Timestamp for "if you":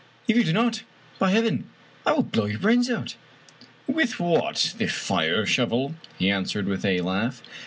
0.27-0.43